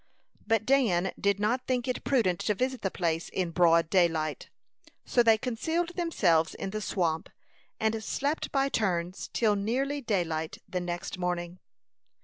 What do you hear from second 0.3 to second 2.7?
But Dan did not think it prudent to